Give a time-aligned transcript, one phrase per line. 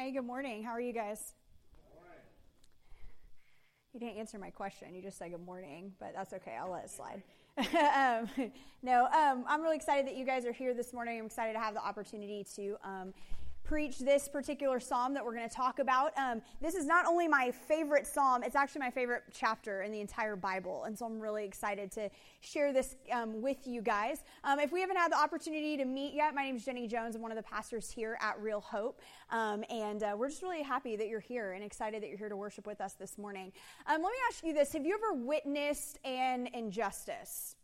[0.00, 0.62] Hey, good morning.
[0.62, 1.34] How are you guys?
[3.92, 4.94] You didn't answer my question.
[4.94, 6.56] You just said good morning, but that's okay.
[6.56, 7.20] I'll let it slide.
[7.58, 8.52] um,
[8.84, 11.18] no, um, I'm really excited that you guys are here this morning.
[11.18, 13.12] I'm excited to have the opportunity to um,
[13.68, 16.16] preach this particular psalm that we're going to talk about.
[16.16, 20.00] Um, this is not only my favorite psalm, it's actually my favorite chapter in the
[20.00, 20.84] entire Bible.
[20.84, 22.08] And so I'm really excited to
[22.40, 24.24] share this um, with you guys.
[24.42, 27.14] Um, if we haven't had the opportunity to meet yet, my name is Jenny Jones.
[27.14, 29.02] I'm one of the pastors here at Real Hope.
[29.30, 32.30] Um, and uh, we're just really happy that you're here and excited that you're here
[32.30, 33.52] to worship with us this morning.
[33.86, 37.57] Um, let me ask you this Have you ever witnessed an injustice?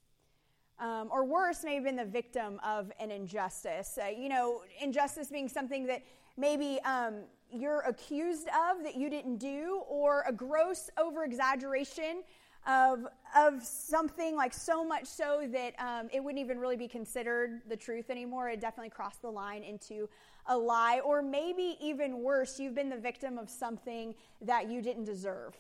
[0.78, 3.98] Um, or worse, may have been the victim of an injustice.
[4.02, 6.02] Uh, you know, injustice being something that
[6.37, 12.23] maybe um, you're accused of that you didn't do, or a gross over exaggeration
[12.66, 13.06] of,
[13.37, 17.77] of something like so much so that um, it wouldn't even really be considered the
[17.77, 18.48] truth anymore.
[18.48, 20.09] It definitely crossed the line into
[20.47, 25.05] a lie, or maybe even worse, you've been the victim of something that you didn't
[25.05, 25.56] deserve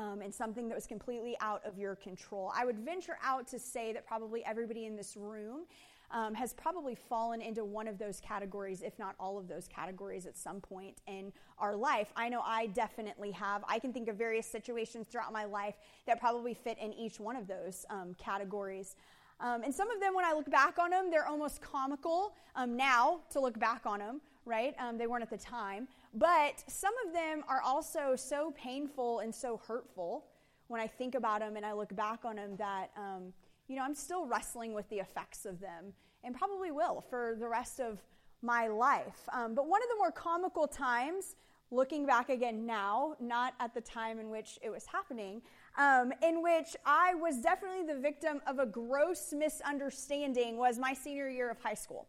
[0.00, 2.50] um, and something that was completely out of your control.
[2.56, 5.66] I would venture out to say that probably everybody in this room
[6.10, 10.24] um, has probably fallen into one of those categories, if not all of those categories,
[10.24, 12.08] at some point in our life.
[12.16, 13.62] I know I definitely have.
[13.68, 15.74] I can think of various situations throughout my life
[16.06, 18.96] that probably fit in each one of those um, categories.
[19.38, 22.76] Um, and some of them, when I look back on them, they're almost comical um,
[22.76, 24.74] now to look back on them, right?
[24.78, 25.88] Um, they weren't at the time.
[26.14, 30.24] But some of them are also so painful and so hurtful
[30.68, 33.32] when I think about them and I look back on them that, um,
[33.68, 37.48] you know, I'm still wrestling with the effects of them and probably will for the
[37.48, 37.98] rest of
[38.42, 39.28] my life.
[39.32, 41.36] Um, but one of the more comical times,
[41.70, 45.42] looking back again now, not at the time in which it was happening,
[45.78, 51.28] um, in which I was definitely the victim of a gross misunderstanding, was my senior
[51.28, 52.08] year of high school.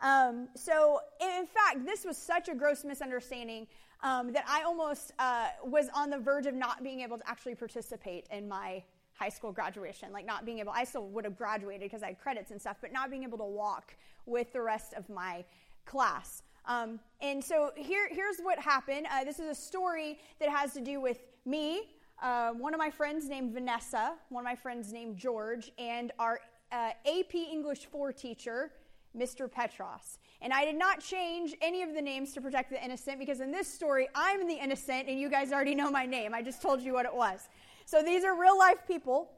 [0.00, 3.66] Um, so, in fact, this was such a gross misunderstanding
[4.02, 7.56] um, that I almost uh, was on the verge of not being able to actually
[7.56, 8.82] participate in my
[9.14, 10.12] high school graduation.
[10.12, 12.76] Like, not being able, I still would have graduated because I had credits and stuff,
[12.80, 13.96] but not being able to walk
[14.26, 15.44] with the rest of my
[15.84, 16.42] class.
[16.66, 19.06] Um, and so, here, here's what happened.
[19.10, 21.82] Uh, this is a story that has to do with me,
[22.22, 26.40] uh, one of my friends named Vanessa, one of my friends named George, and our
[26.72, 28.72] uh, AP English 4 teacher
[29.16, 29.50] Mr.
[29.50, 30.18] Petros.
[30.40, 33.50] And I did not change any of the names to protect the innocent because in
[33.50, 36.34] this story, I'm the innocent and you guys already know my name.
[36.34, 37.48] I just told you what it was.
[37.86, 39.30] So these are real life people.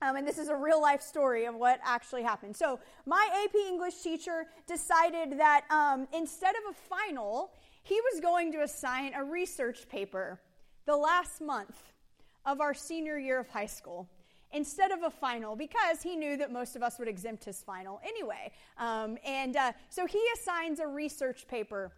[0.00, 2.56] Um, and this is a real life story of what actually happened.
[2.56, 7.50] So, my AP English teacher decided that um, instead of a final,
[7.82, 10.40] he was going to assign a research paper
[10.86, 11.82] the last month
[12.46, 14.08] of our senior year of high school
[14.52, 18.00] instead of a final because he knew that most of us would exempt his final
[18.04, 18.50] anyway.
[18.78, 21.92] Um, and uh, so he assigns a research paper.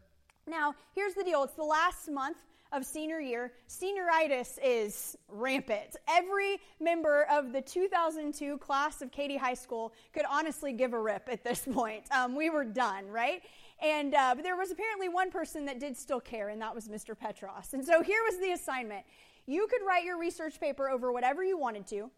[0.46, 2.38] Now, here's the deal it's the last month
[2.72, 5.96] of senior year, senioritis is rampant.
[6.08, 11.28] Every member of the 2002 class of Katy High School could honestly give a rip
[11.30, 12.04] at this point.
[12.12, 13.42] Um, we were done, right?
[13.82, 16.86] And uh, but there was apparently one person that did still care, and that was
[16.88, 17.18] Mr.
[17.18, 17.72] Petros.
[17.72, 19.04] And so here was the assignment:
[19.46, 22.10] you could write your research paper over whatever you wanted to.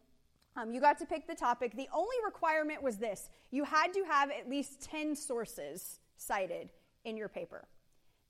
[0.56, 1.74] Um, you got to pick the topic.
[1.74, 6.70] The only requirement was this you had to have at least 10 sources cited
[7.04, 7.64] in your paper.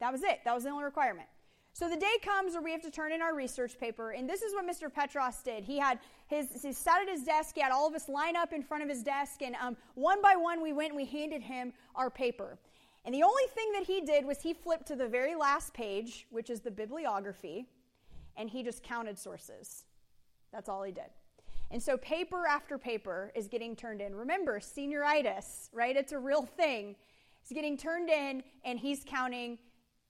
[0.00, 1.28] That was it, that was the only requirement.
[1.74, 4.42] So the day comes where we have to turn in our research paper, and this
[4.42, 4.92] is what Mr.
[4.92, 5.64] Petros did.
[5.64, 8.52] He had his, he sat at his desk, he had all of us line up
[8.52, 11.42] in front of his desk, and um, one by one we went and we handed
[11.42, 12.58] him our paper.
[13.06, 16.26] And the only thing that he did was he flipped to the very last page,
[16.30, 17.66] which is the bibliography,
[18.36, 19.84] and he just counted sources.
[20.52, 21.10] That's all he did.
[21.72, 24.14] And so paper after paper is getting turned in.
[24.14, 25.96] Remember, senioritis, right?
[25.96, 26.94] It's a real thing.
[27.40, 29.58] It's getting turned in, and he's counting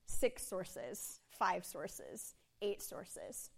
[0.04, 3.50] six sources, five sources, eight sources.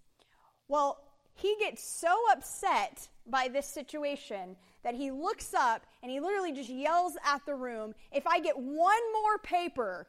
[0.69, 0.99] Well,
[1.33, 6.69] he gets so upset by this situation that he looks up and he literally just
[6.69, 10.07] yells at the room if I get one more paper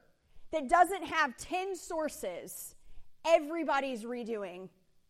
[0.51, 2.75] that doesn't have 10 sources,
[3.25, 4.69] everybody's redoing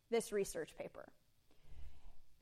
[0.10, 1.06] this research paper.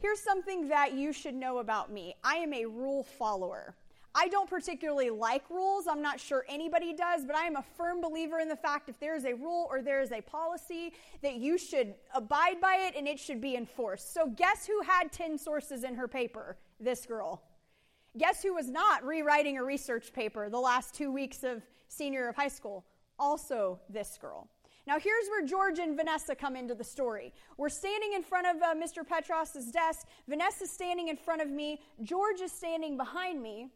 [0.03, 3.73] Here's something that you should know about me I am a rule follower.
[4.13, 5.87] I don't particularly like rules.
[5.87, 8.99] I'm not sure anybody does, but I am a firm believer in the fact if
[8.99, 10.91] there is a rule or there is a policy
[11.21, 14.13] that you should abide by it and it should be enforced.
[14.13, 16.57] So, guess who had 10 sources in her paper?
[16.81, 17.41] This girl.
[18.17, 22.35] Guess who was not rewriting a research paper the last two weeks of senior of
[22.35, 22.83] high school?
[23.17, 24.49] Also, this girl.
[24.85, 27.33] Now, here's where George and Vanessa come into the story.
[27.57, 29.07] We're standing in front of uh, Mr.
[29.07, 30.05] Petros's desk.
[30.27, 31.81] Vanessa's standing in front of me.
[32.03, 33.69] George is standing behind me.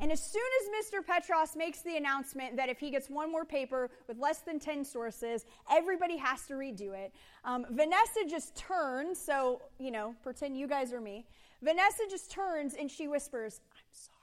[0.00, 1.04] And as soon as Mr.
[1.04, 4.84] Petros makes the announcement that if he gets one more paper with less than 10
[4.84, 7.12] sources, everybody has to redo it,
[7.44, 11.26] um, Vanessa just turns, so, you know, pretend you guys are me.
[11.62, 14.14] Vanessa just turns and she whispers, I'm sorry.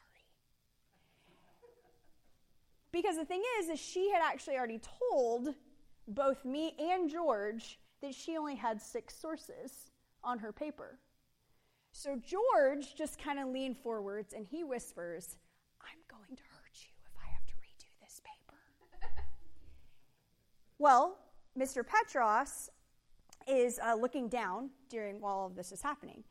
[2.93, 4.79] Because the thing is, is she had actually already
[5.11, 5.53] told
[6.07, 9.91] both me and George that she only had six sources
[10.23, 10.99] on her paper.
[11.91, 15.37] So George just kind of leaned forwards and he whispers,
[15.81, 18.57] I'm going to hurt you if I have to redo this paper.
[20.77, 21.17] well,
[21.57, 21.85] Mr.
[21.85, 22.69] Petros
[23.47, 26.23] is uh, looking down during while all of this is happening.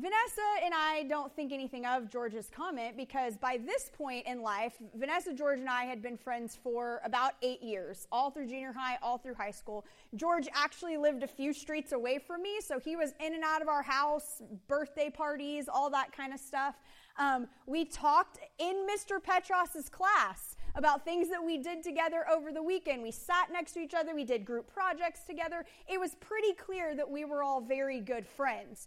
[0.00, 4.74] Vanessa and I don't think anything of George's comment because by this point in life,
[4.94, 8.98] Vanessa, George, and I had been friends for about eight years, all through junior high,
[9.02, 9.84] all through high school.
[10.14, 13.60] George actually lived a few streets away from me, so he was in and out
[13.60, 16.76] of our house, birthday parties, all that kind of stuff.
[17.18, 19.20] Um, we talked in Mr.
[19.20, 23.02] Petros's class about things that we did together over the weekend.
[23.02, 25.66] We sat next to each other, we did group projects together.
[25.88, 28.86] It was pretty clear that we were all very good friends.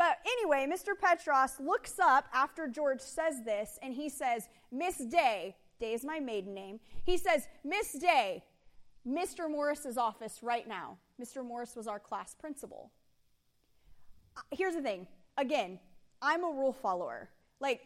[0.00, 0.98] But anyway, Mr.
[0.98, 6.18] Petros looks up after George says this and he says, Miss Day, Day is my
[6.18, 6.80] maiden name.
[7.04, 8.42] He says, Miss Day,
[9.06, 9.50] Mr.
[9.50, 10.96] Morris's office right now.
[11.22, 11.44] Mr.
[11.44, 12.90] Morris was our class principal.
[14.38, 15.06] Uh, here's the thing
[15.36, 15.78] again,
[16.22, 17.28] I'm a rule follower.
[17.60, 17.82] Like,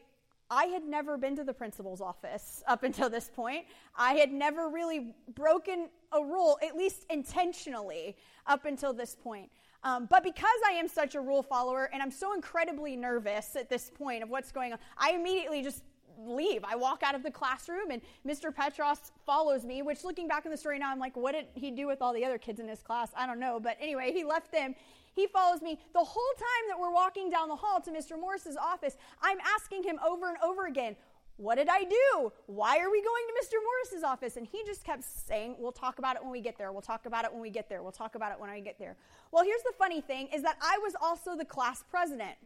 [0.48, 3.64] I had never been to the principal's office up until this point.
[3.96, 9.50] I had never really broken a rule, at least intentionally, up until this point.
[9.84, 13.68] Um, but because I am such a rule follower and I'm so incredibly nervous at
[13.68, 15.82] this point of what's going on, I immediately just
[16.18, 16.64] leave.
[16.64, 18.54] I walk out of the classroom and Mr.
[18.54, 21.70] Petros follows me, which looking back in the story now, I'm like, what did he
[21.70, 23.10] do with all the other kids in his class?
[23.16, 23.60] I don't know.
[23.60, 24.74] But anyway, he left them.
[25.14, 25.78] He follows me.
[25.92, 28.18] The whole time that we're walking down the hall to Mr.
[28.18, 30.96] Morris's office, I'm asking him over and over again,
[31.36, 32.32] what did I do?
[32.46, 33.58] Why are we going to Mr.
[33.62, 34.36] Morris's office?
[34.36, 36.70] And he just kept saying, We'll talk about it when we get there.
[36.70, 37.82] We'll talk about it when we get there.
[37.82, 38.96] We'll talk about it when I get there.
[39.32, 42.36] Well, here's the funny thing is that I was also the class president.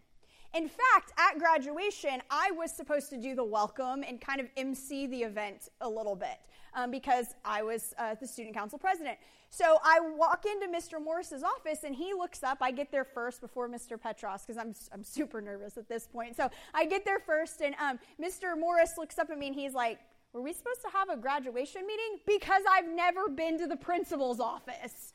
[0.55, 5.07] In fact, at graduation, I was supposed to do the welcome and kind of MC
[5.07, 6.41] the event a little bit
[6.75, 9.19] um, because I was uh, the student council president.
[9.51, 11.03] So I walk into Mr.
[11.03, 12.59] Morris's office and he looks up.
[12.61, 14.01] I get there first before Mr.
[14.01, 16.37] Petros because I'm, I'm super nervous at this point.
[16.37, 18.59] So I get there first and um, Mr.
[18.59, 19.99] Morris looks up at me and he's like,
[20.33, 22.21] Were we supposed to have a graduation meeting?
[22.27, 25.13] Because I've never been to the principal's office.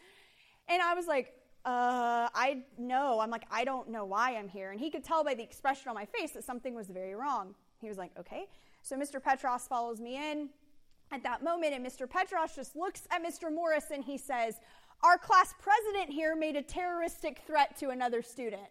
[0.67, 1.33] And I was like,
[1.65, 3.19] uh, I know.
[3.21, 4.71] I'm like, I don't know why I'm here.
[4.71, 7.55] And he could tell by the expression on my face that something was very wrong.
[7.79, 8.47] He was like, okay.
[8.81, 9.21] So Mr.
[9.23, 10.49] Petros follows me in
[11.11, 12.09] at that moment, and Mr.
[12.09, 13.53] Petros just looks at Mr.
[13.53, 14.55] Morris and he says,
[15.03, 18.63] Our class president here made a terroristic threat to another student.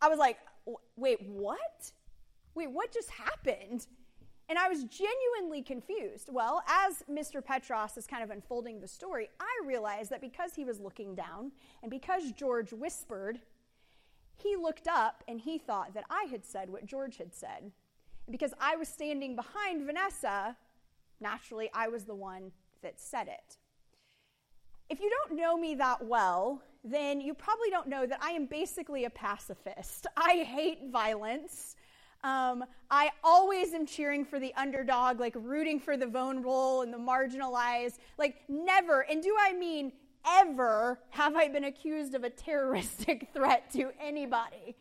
[0.00, 0.38] I was like,
[0.96, 1.92] Wait, what?
[2.54, 3.86] Wait, what just happened?
[4.52, 6.28] And I was genuinely confused.
[6.30, 7.42] Well, as Mr.
[7.42, 11.52] Petros is kind of unfolding the story, I realized that because he was looking down
[11.80, 13.40] and because George whispered,
[14.36, 17.62] he looked up and he thought that I had said what George had said.
[17.62, 20.54] And because I was standing behind Vanessa,
[21.18, 22.52] naturally, I was the one
[22.82, 23.56] that said it.
[24.90, 28.44] If you don't know me that well, then you probably don't know that I am
[28.44, 30.06] basically a pacifist.
[30.14, 31.74] I hate violence.
[32.24, 36.98] Um, I always am cheering for the underdog, like rooting for the vulnerable and the
[36.98, 37.98] marginalized.
[38.18, 39.92] Like, never, and do I mean
[40.26, 44.76] ever, have I been accused of a terroristic threat to anybody.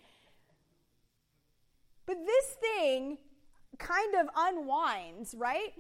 [2.06, 3.18] But this thing
[3.78, 5.74] kind of unwinds, right?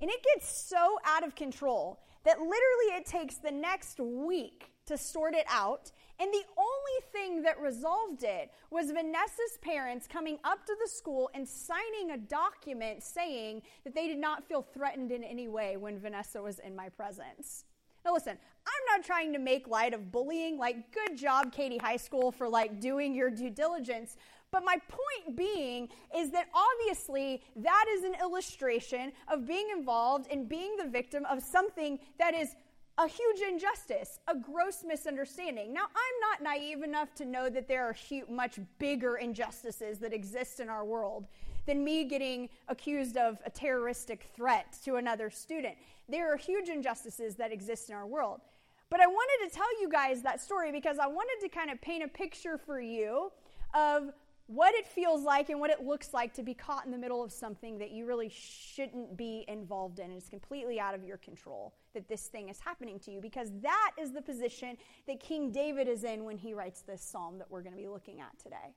[0.00, 4.96] And it gets so out of control that literally it takes the next week to
[4.96, 5.90] sort it out.
[6.22, 11.28] And the only thing that resolved it was Vanessa's parents coming up to the school
[11.34, 15.98] and signing a document saying that they did not feel threatened in any way when
[15.98, 17.64] Vanessa was in my presence.
[18.04, 20.58] Now listen, I'm not trying to make light of bullying.
[20.58, 24.16] Like, good job, Katy High School, for like doing your due diligence.
[24.52, 30.46] But my point being is that obviously that is an illustration of being involved in
[30.46, 32.54] being the victim of something that is
[33.02, 35.72] a huge injustice, a gross misunderstanding.
[35.72, 40.12] Now, I'm not naive enough to know that there are huge, much bigger injustices that
[40.12, 41.26] exist in our world
[41.66, 45.74] than me getting accused of a terroristic threat to another student.
[46.08, 48.40] There are huge injustices that exist in our world.
[48.88, 51.80] But I wanted to tell you guys that story because I wanted to kind of
[51.80, 53.32] paint a picture for you
[53.74, 54.10] of
[54.46, 57.24] what it feels like and what it looks like to be caught in the middle
[57.24, 60.12] of something that you really shouldn't be involved in.
[60.12, 63.92] It's completely out of your control that this thing is happening to you because that
[64.00, 67.62] is the position that King David is in when he writes this psalm that we're
[67.62, 68.74] going to be looking at today.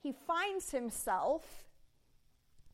[0.00, 1.64] he finds himself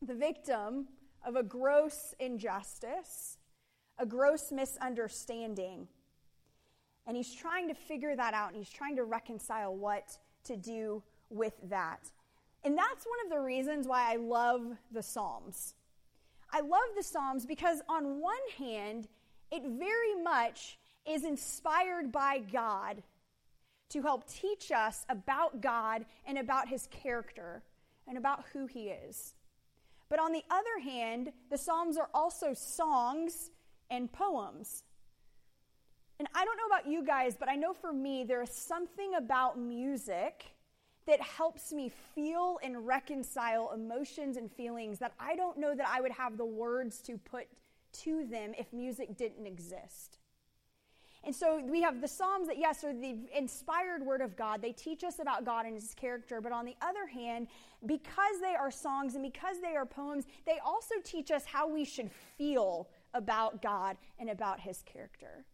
[0.01, 0.87] the victim
[1.25, 3.37] of a gross injustice,
[3.97, 5.87] a gross misunderstanding.
[7.07, 11.03] And he's trying to figure that out and he's trying to reconcile what to do
[11.29, 12.11] with that.
[12.63, 15.75] And that's one of the reasons why I love the Psalms.
[16.51, 19.07] I love the Psalms because, on one hand,
[19.51, 23.03] it very much is inspired by God
[23.89, 27.63] to help teach us about God and about his character
[28.07, 29.35] and about who he is.
[30.09, 33.51] But on the other hand, the Psalms are also songs
[33.89, 34.83] and poems.
[36.19, 39.15] And I don't know about you guys, but I know for me, there is something
[39.15, 40.45] about music
[41.07, 46.01] that helps me feel and reconcile emotions and feelings that I don't know that I
[46.01, 47.47] would have the words to put
[48.03, 50.17] to them if music didn't exist.
[51.25, 54.61] And so we have the Psalms that, yes, are the inspired word of God.
[54.61, 56.39] They teach us about God and his character.
[56.39, 57.47] But on the other hand,
[57.85, 61.83] because they are songs and because they are poems, they also teach us how we
[61.83, 65.45] should feel about God and about his character.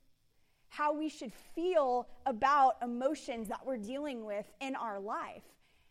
[0.68, 5.44] How we should feel about emotions that we're dealing with in our life.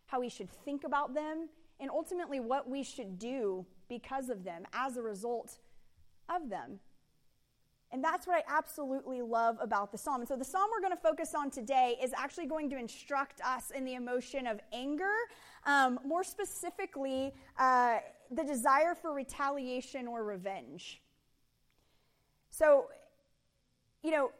[0.07, 4.65] How we should think about them, and ultimately what we should do because of them
[4.75, 5.59] as a result
[6.35, 6.81] of them.
[7.93, 10.21] And that's what I absolutely love about the psalm.
[10.21, 13.41] And so, the psalm we're going to focus on today is actually going to instruct
[13.41, 15.15] us in the emotion of anger,
[15.67, 17.99] um, more specifically, uh,
[18.31, 21.01] the desire for retaliation or revenge.
[22.51, 22.87] So,
[24.05, 24.31] you know,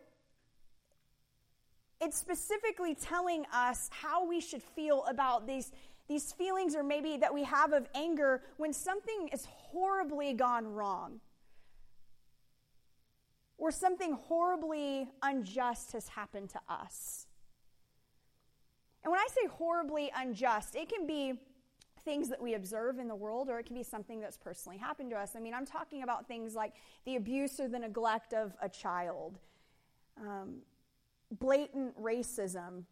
[2.01, 5.73] it's specifically telling us how we should feel about these,
[6.09, 11.21] these feelings, or maybe that we have of anger when something is horribly gone wrong
[13.61, 17.27] or something horribly unjust has happened to us.
[19.05, 21.35] And when I say horribly unjust, it can be
[22.03, 25.11] things that we observe in the world, or it can be something that's personally happened
[25.11, 25.37] to us.
[25.37, 26.73] I mean, I'm talking about things like
[27.05, 29.39] the abuse or the neglect of a child,
[30.19, 30.63] um,
[31.39, 32.85] blatant racism,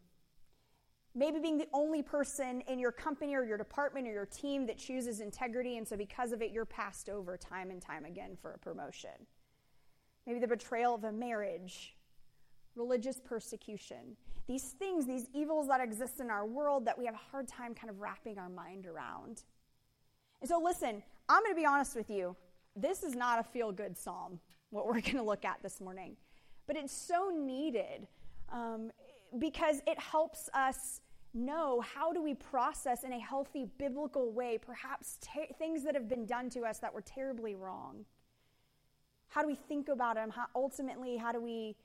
[1.14, 4.76] maybe being the only person in your company or your department or your team that
[4.76, 8.52] chooses integrity, and so because of it, you're passed over time and time again for
[8.52, 9.26] a promotion
[10.28, 11.94] maybe the betrayal of a marriage,
[12.76, 14.14] religious persecution.
[14.47, 17.75] These things, these evils that exist in our world that we have a hard time
[17.75, 19.42] kind of wrapping our mind around.
[20.42, 22.37] And so, listen, I'm going to be honest with you.
[22.76, 26.14] This is not a feel good psalm, what we're going to look at this morning.
[26.66, 28.06] But it's so needed
[28.52, 28.90] um,
[29.38, 31.00] because it helps us
[31.32, 36.08] know how do we process in a healthy biblical way perhaps ter- things that have
[36.08, 38.04] been done to us that were terribly wrong
[39.28, 40.30] how do we think about them?
[40.30, 41.76] How, ultimately, how do we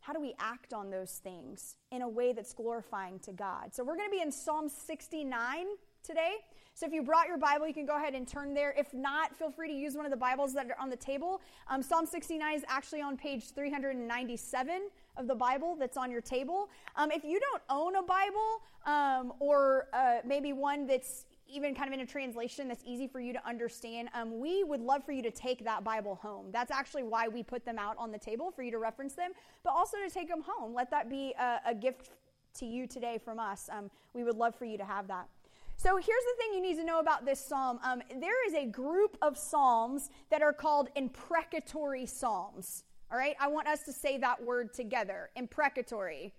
[0.00, 3.74] how do we act on those things in a way that's glorifying to God?
[3.74, 5.66] So we're going to be in Psalm 69
[6.02, 6.36] today.
[6.72, 8.72] So if you brought your Bible, you can go ahead and turn there.
[8.78, 11.40] If not, feel free to use one of the Bibles that are on the table.
[11.66, 14.82] Um, Psalm 69 is actually on page 397
[15.16, 16.70] of the Bible that's on your table.
[16.94, 21.88] Um, if you don't own a Bible um, or uh, maybe one that's even kind
[21.88, 25.12] of in a translation that's easy for you to understand, um, we would love for
[25.12, 26.46] you to take that Bible home.
[26.52, 29.32] That's actually why we put them out on the table for you to reference them,
[29.62, 30.74] but also to take them home.
[30.74, 32.10] Let that be a, a gift
[32.58, 33.68] to you today from us.
[33.72, 35.28] Um, we would love for you to have that.
[35.76, 37.78] So here's the thing you need to know about this psalm.
[37.84, 42.82] Um, there is a group of psalms that are called imprecatory psalms.
[43.12, 45.30] All right, I want us to say that word together.
[45.36, 46.32] Imprecatory.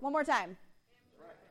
[0.00, 0.56] One more time.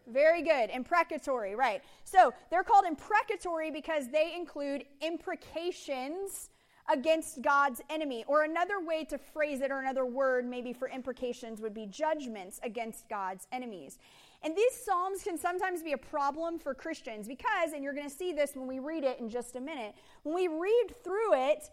[0.07, 0.69] Very good.
[0.69, 1.81] Imprecatory, right.
[2.03, 6.50] So they're called imprecatory because they include imprecations
[6.91, 8.25] against God's enemy.
[8.27, 12.60] Or another way to phrase it, or another word maybe for imprecations, would be judgments
[12.63, 14.00] against God's enemies.
[14.43, 18.15] And these Psalms can sometimes be a problem for Christians because, and you're going to
[18.15, 21.69] see this when we read it in just a minute, when we read through it,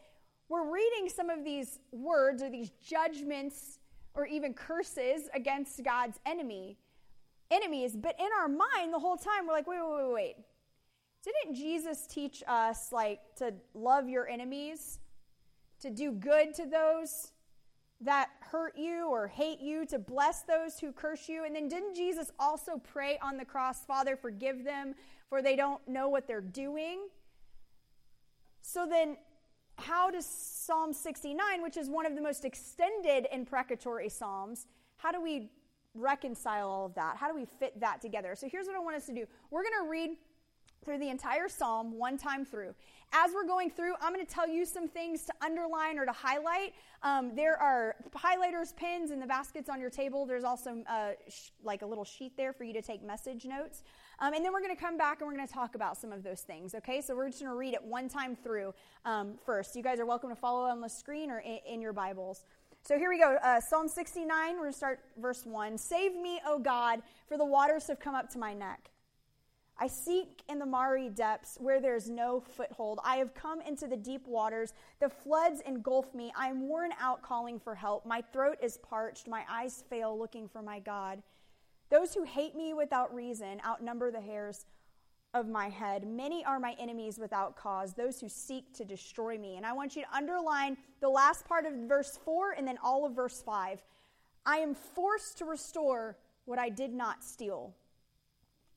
[0.49, 3.81] we're reading some of these words or these judgments
[4.15, 6.77] or even curses against God's enemy
[7.51, 10.37] enemies, but in our mind the whole time we're like, wait, wait, wait, wait.
[11.23, 15.01] Didn't Jesus teach us like to love your enemies,
[15.81, 17.33] to do good to those
[18.01, 21.45] that hurt you or hate you, to bless those who curse you?
[21.45, 24.95] And then didn't Jesus also pray on the cross, Father, forgive them,
[25.29, 27.01] for they don't know what they're doing?
[28.63, 29.17] So then,
[29.77, 34.67] how does Psalm 69, which is one of the most extended imprecatory psalms,
[34.97, 35.51] how do we
[35.95, 37.17] reconcile all of that?
[37.17, 38.35] How do we fit that together?
[38.35, 39.27] So here's what I want us to do.
[39.51, 40.11] We're going to read
[40.85, 42.75] through the entire psalm one time through.
[43.13, 46.13] As we're going through, I'm going to tell you some things to underline or to
[46.13, 46.75] highlight.
[47.03, 50.27] Um, there are highlighters, pens, and the baskets on your table.
[50.27, 53.83] There's also uh, sh- like a little sheet there for you to take message notes.
[54.21, 56.13] Um, and then we're going to come back and we're going to talk about some
[56.13, 57.01] of those things, okay?
[57.01, 59.75] So we're just going to read it one time through um, first.
[59.75, 62.45] You guys are welcome to follow on the screen or in, in your Bibles.
[62.83, 63.37] So here we go.
[63.43, 65.79] Uh, Psalm 69, we're going to start verse 1.
[65.79, 68.91] Save me, O God, for the waters have come up to my neck.
[69.79, 72.99] I seek in the miry depths where there is no foothold.
[73.05, 74.75] I have come into the deep waters.
[75.01, 76.33] The floods engulf me.
[76.37, 78.05] I am worn out calling for help.
[78.05, 79.29] My throat is parched.
[79.29, 81.23] My eyes fail looking for my God.
[81.91, 84.67] Those who hate me without reason outnumber the hairs
[85.33, 86.07] of my head.
[86.07, 89.57] Many are my enemies without cause, those who seek to destroy me.
[89.57, 93.07] And I want you to underline the last part of verse 4 and then all
[93.07, 93.83] of verse 5.
[94.45, 97.75] I am forced to restore what I did not steal.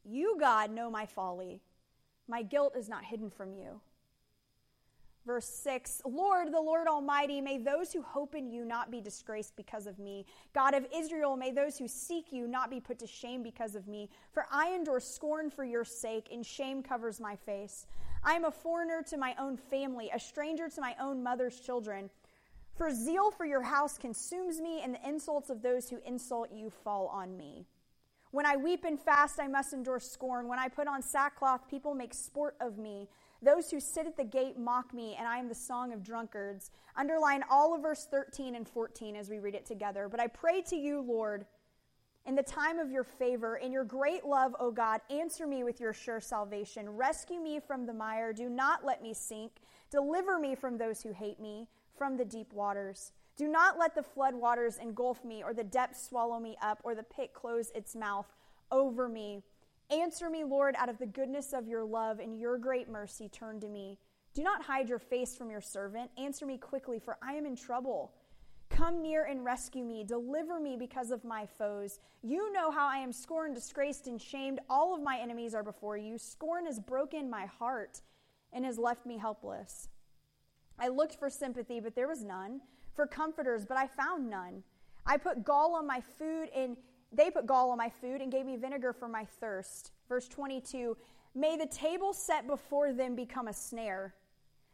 [0.04, 1.62] You, God, know my folly.
[2.28, 3.82] My guilt is not hidden from you.
[5.26, 9.56] Verse 6 Lord, the Lord Almighty, may those who hope in you not be disgraced
[9.56, 10.26] because of me.
[10.54, 13.88] God of Israel, may those who seek you not be put to shame because of
[13.88, 14.10] me.
[14.32, 17.88] For I endure scorn for your sake, and shame covers my face.
[18.24, 22.10] I am a foreigner to my own family, a stranger to my own mother's children.
[22.76, 26.70] For zeal for your house consumes me, and the insults of those who insult you
[26.70, 27.66] fall on me.
[28.32, 30.48] When I weep and fast, I must endure scorn.
[30.48, 33.08] When I put on sackcloth, people make sport of me.
[33.44, 36.72] Those who sit at the gate mock me, and I am the song of drunkards.
[36.96, 40.08] Underline all of verse 13 and 14 as we read it together.
[40.10, 41.46] But I pray to you, Lord,
[42.26, 45.82] in the time of your favor, in your great love, O God, answer me with
[45.82, 46.90] your sure salvation.
[46.90, 48.32] Rescue me from the mire.
[48.32, 49.52] Do not let me sink.
[49.92, 53.12] Deliver me from those who hate me, from the deep waters.
[53.36, 56.96] Do not let the flood waters engulf me, or the depths swallow me up, or
[56.96, 58.32] the pit close its mouth
[58.72, 59.42] over me.
[59.92, 63.60] Answer me, Lord, out of the goodness of your love and your great mercy, turn
[63.60, 64.00] to me.
[64.34, 66.10] Do not hide your face from your servant.
[66.18, 68.14] Answer me quickly, for I am in trouble.
[68.70, 70.04] Come near and rescue me.
[70.04, 72.00] Deliver me because of my foes.
[72.24, 74.60] You know how I am scorned, disgraced, and shamed.
[74.70, 76.18] All of my enemies are before you.
[76.18, 78.02] Scorn has broken my heart
[78.52, 79.90] and has left me helpless.
[80.80, 82.62] I looked for sympathy, but there was none,
[82.96, 84.64] for comforters, but I found none.
[85.06, 86.78] I put gall on my food and
[87.14, 89.92] they put gall on my food and gave me vinegar for my thirst.
[90.10, 90.98] Verse 22
[91.36, 94.14] May the table set before them become a snare.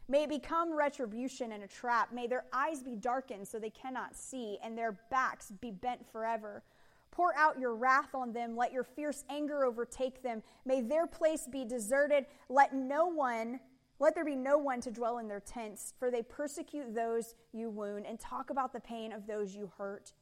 [0.09, 2.11] May it become retribution and a trap.
[2.11, 6.63] May their eyes be darkened so they cannot see, and their backs be bent forever.
[7.11, 8.57] Pour out your wrath on them.
[8.57, 10.41] Let your fierce anger overtake them.
[10.65, 12.25] May their place be deserted.
[12.49, 13.59] Let no one,
[13.99, 17.69] let there be no one to dwell in their tents, for they persecute those you
[17.69, 20.13] wound and talk about the pain of those you hurt.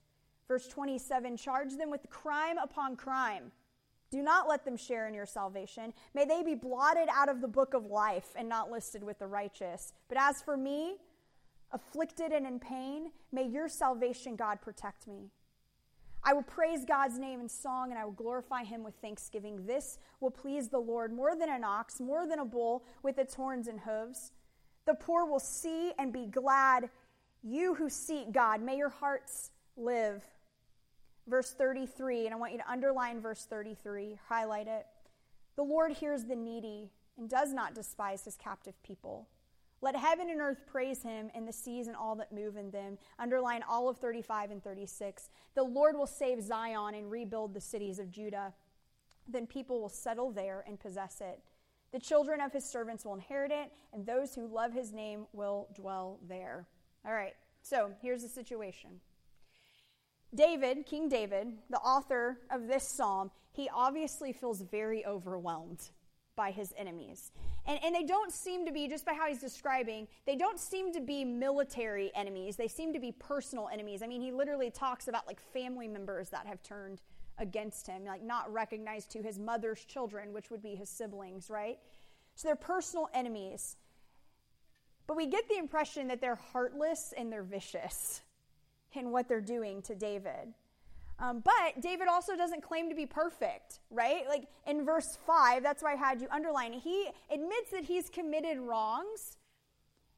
[0.47, 3.51] Verse 27 Charge them with crime upon crime.
[4.09, 5.93] Do not let them share in your salvation.
[6.13, 9.27] May they be blotted out of the book of life and not listed with the
[9.27, 9.93] righteous.
[10.07, 10.95] But as for me,
[11.71, 15.29] afflicted and in pain, may your salvation, God, protect me.
[16.23, 19.65] I will praise God's name in song and I will glorify him with thanksgiving.
[19.65, 23.35] This will please the Lord more than an ox, more than a bull with its
[23.35, 24.31] horns and hooves.
[24.85, 26.89] The poor will see and be glad.
[27.43, 30.23] You who seek God, may your hearts live
[31.27, 34.85] verse 33, and I want you to underline verse 33, highlight it.
[35.55, 39.27] The Lord hears the needy and does not despise his captive people.
[39.81, 42.97] Let heaven and earth praise him, and the seas and all that move in them.
[43.19, 45.29] Underline all of 35 and 36.
[45.53, 48.53] The Lord will save Zion and rebuild the cities of Judah.
[49.27, 51.41] Then people will settle there and possess it.
[51.91, 55.67] The children of his servants will inherit it, and those who love his name will
[55.75, 56.67] dwell there.
[57.05, 58.99] All right, so here's the situation.
[60.35, 65.89] David, King David, the author of this psalm, he obviously feels very overwhelmed
[66.35, 67.31] by his enemies.
[67.65, 70.93] And, and they don't seem to be, just by how he's describing, they don't seem
[70.93, 72.55] to be military enemies.
[72.55, 74.03] They seem to be personal enemies.
[74.03, 77.01] I mean, he literally talks about like family members that have turned
[77.39, 81.79] against him, like not recognized to his mother's children, which would be his siblings, right?
[82.35, 83.77] So they're personal enemies.
[85.07, 88.21] But we get the impression that they're heartless and they're vicious
[88.93, 90.53] in what they're doing to David.
[91.19, 94.27] Um, but David also doesn't claim to be perfect, right?
[94.27, 96.73] Like in verse 5, that's why I had you underline.
[96.73, 99.37] He admits that he's committed wrongs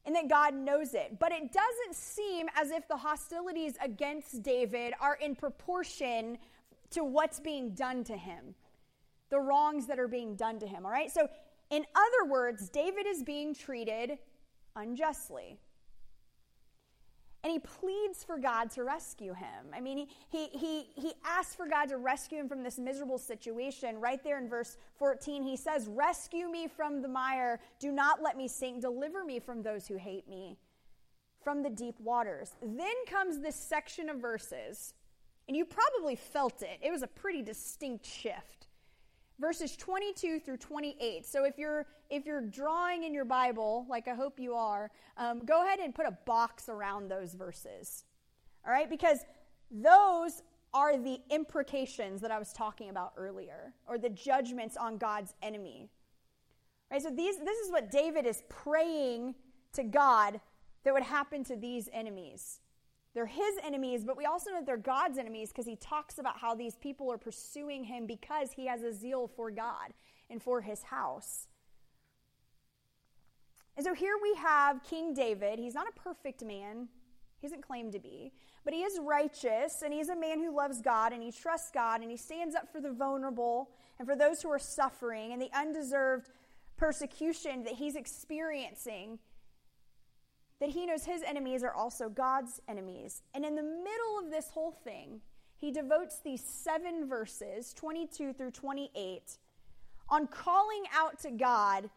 [0.05, 1.17] and that God knows it.
[1.19, 6.37] But it doesn't seem as if the hostilities against David are in proportion
[6.91, 8.55] to what's being done to him,
[9.29, 11.11] the wrongs that are being done to him, all right?
[11.11, 11.27] So,
[11.69, 14.17] in other words, David is being treated
[14.75, 15.59] unjustly.
[17.43, 19.67] And he pleads for God to rescue him.
[19.73, 23.17] I mean, he, he, he, he asks for God to rescue him from this miserable
[23.17, 24.01] situation.
[24.01, 27.61] Right there in verse 14, he says, Rescue me from the mire.
[27.79, 28.81] Do not let me sink.
[28.81, 30.57] Deliver me from those who hate me,
[31.41, 32.55] from the deep waters.
[32.61, 34.93] Then comes this section of verses,
[35.47, 36.79] and you probably felt it.
[36.81, 38.68] It was a pretty distinct shift.
[39.39, 41.25] Verses 22 through 28.
[41.25, 45.45] So if you're if you're drawing in your Bible, like I hope you are, um,
[45.45, 48.05] go ahead and put a box around those verses.
[48.65, 49.19] All right, because
[49.69, 50.41] those
[50.73, 55.89] are the imprecations that I was talking about earlier, or the judgments on God's enemy.
[56.91, 57.01] Right?
[57.01, 59.35] So these this is what David is praying
[59.73, 60.39] to God
[60.83, 62.59] that would happen to these enemies.
[63.13, 66.37] They're his enemies, but we also know that they're God's enemies because he talks about
[66.37, 69.93] how these people are pursuing him because he has a zeal for God
[70.29, 71.47] and for his house.
[73.75, 75.57] And so here we have King David.
[75.57, 76.87] He's not a perfect man,
[77.39, 78.33] he doesn't claim to be,
[78.65, 82.01] but he is righteous and he's a man who loves God and he trusts God
[82.01, 85.49] and he stands up for the vulnerable and for those who are suffering and the
[85.57, 86.29] undeserved
[86.77, 89.19] persecution that he's experiencing
[90.59, 93.21] that he knows his enemies are also God's enemies.
[93.33, 95.21] And in the middle of this whole thing,
[95.55, 99.37] he devotes these seven verses, 22 through 28,
[100.09, 101.89] on calling out to God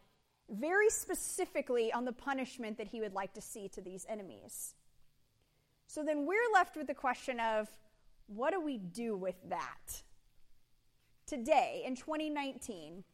[0.51, 4.75] very specifically on the punishment that he would like to see to these enemies.
[5.87, 7.69] So then we're left with the question of
[8.27, 10.03] what do we do with that?
[11.27, 13.05] Today, in 2019,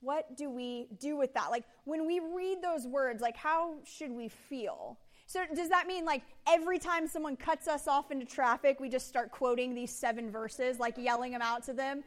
[0.00, 1.50] what do we do with that?
[1.50, 4.98] Like when we read those words, like how should we feel?
[5.26, 9.06] So does that mean like every time someone cuts us off into traffic, we just
[9.06, 12.02] start quoting these seven verses, like yelling them out to them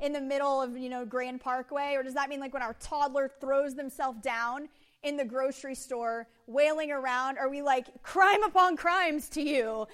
[0.00, 1.94] in the middle of, you know, Grand Parkway?
[1.94, 4.68] Or does that mean like when our toddler throws themselves down
[5.02, 9.86] in the grocery store, wailing around, are we like crime upon crimes to you?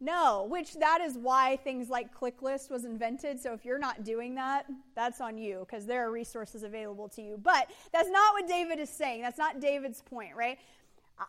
[0.00, 3.40] No, which that is why things like ClickList was invented.
[3.40, 7.22] So if you're not doing that, that's on you because there are resources available to
[7.22, 7.38] you.
[7.42, 9.22] But that's not what David is saying.
[9.22, 10.58] That's not David's point, right?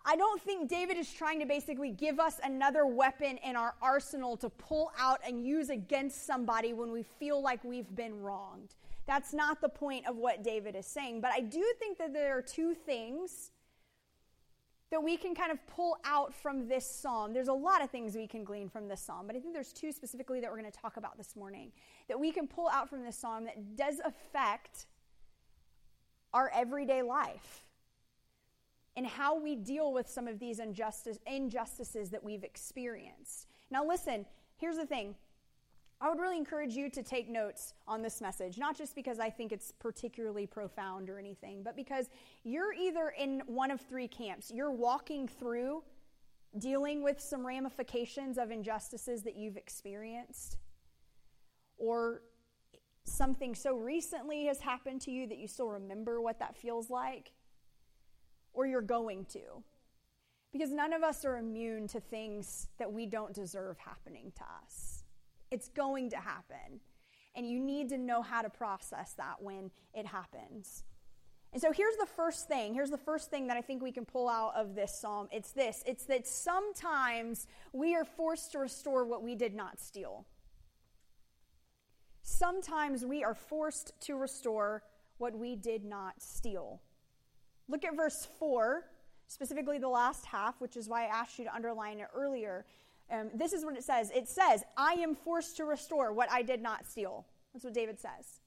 [0.06, 4.38] I don't think David is trying to basically give us another weapon in our arsenal
[4.38, 8.76] to pull out and use against somebody when we feel like we've been wronged.
[9.08, 11.22] That's not the point of what David is saying.
[11.22, 13.50] But I do think that there are two things
[14.92, 17.34] that we can kind of pull out from this psalm.
[17.34, 19.72] There's a lot of things we can glean from this psalm, but I think there's
[19.72, 21.72] two specifically that we're going to talk about this morning
[22.08, 24.88] that we can pull out from this psalm that does affect
[26.34, 27.66] our everyday life
[28.96, 33.48] and how we deal with some of these injustice, injustices that we've experienced.
[33.72, 34.26] Now, listen,
[34.58, 35.16] here's the thing
[36.02, 39.30] I would really encourage you to take notes on this message, not just because I
[39.30, 42.10] think it's particularly profound or anything, but because
[42.44, 44.50] you're either in one of three camps.
[44.50, 45.84] You're walking through
[46.58, 50.58] dealing with some ramifications of injustices that you've experienced,
[51.78, 52.22] or
[53.04, 57.32] something so recently has happened to you that you still remember what that feels like,
[58.54, 59.64] or you're going to.
[60.52, 64.99] Because none of us are immune to things that we don't deserve happening to us.
[65.52, 66.80] It's going to happen.
[67.36, 70.84] And you need to know how to process that when it happens.
[71.52, 72.74] And so here's the first thing.
[72.74, 75.28] Here's the first thing that I think we can pull out of this psalm.
[75.32, 80.26] It's this it's that sometimes we are forced to restore what we did not steal.
[82.22, 84.84] Sometimes we are forced to restore
[85.18, 86.82] what we did not steal.
[87.68, 88.84] Look at verse 4,
[89.28, 92.66] specifically the last half, which is why I asked you to underline it earlier.
[93.12, 96.42] Um, this is what it says it says, I am forced to restore what I
[96.42, 97.26] did not steal.
[97.54, 98.40] That's what David says.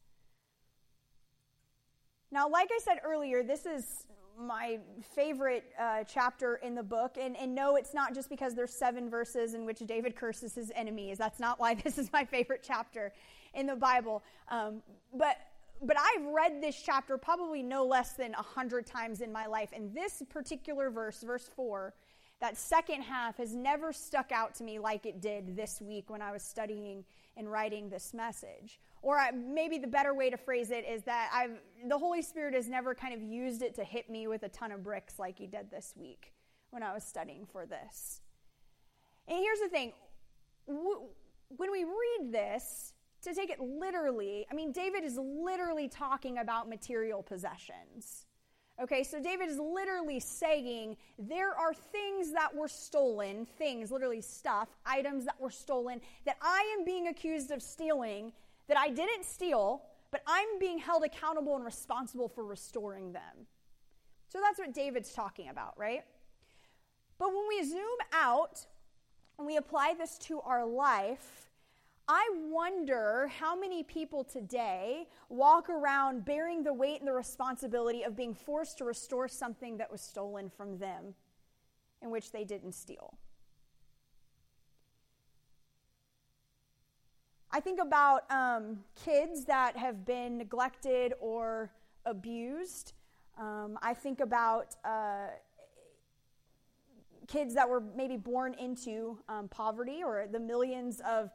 [2.31, 4.07] Now, like I said earlier, this is
[4.39, 4.79] my
[5.15, 7.17] favorite uh, chapter in the book.
[7.21, 10.73] And, and no, it's not just because there's seven verses in which David curses his
[10.75, 11.19] enemies.
[11.19, 13.13] That's not why this is my favorite chapter
[13.55, 14.23] in the Bible.
[14.49, 14.83] Um,
[15.15, 15.37] but
[15.85, 19.71] but I've read this chapter probably no less than a hundred times in my life.
[19.75, 21.93] And this particular verse, verse four,
[22.43, 26.21] that second half has never stuck out to me like it did this week when
[26.21, 27.05] I was studying
[27.37, 28.81] and writing this message.
[29.01, 32.55] Or I, maybe the better way to phrase it is that I've, the Holy Spirit
[32.55, 35.39] has never kind of used it to hit me with a ton of bricks like
[35.39, 36.33] he did this week
[36.71, 38.21] when I was studying for this.
[39.29, 39.93] And here's the thing
[40.67, 46.69] when we read this, to take it literally, I mean, David is literally talking about
[46.69, 48.27] material possessions.
[48.83, 54.69] Okay, so David is literally saying there are things that were stolen, things, literally stuff,
[54.85, 58.33] items that were stolen, that I am being accused of stealing,
[58.67, 63.47] that I didn't steal, but I'm being held accountable and responsible for restoring them.
[64.29, 66.03] So that's what David's talking about, right?
[67.19, 68.67] But when we zoom out
[69.39, 71.52] and we apply this to our life,
[72.15, 78.15] I wonder how many people today walk around bearing the weight and the responsibility of
[78.15, 81.15] being forced to restore something that was stolen from them
[82.03, 83.15] in which they didn't steal.
[87.51, 91.71] I think about um, kids that have been neglected or
[92.05, 92.93] abused.
[93.39, 95.29] Um, I think about uh,
[97.27, 101.31] kids that were maybe born into um, poverty or the millions of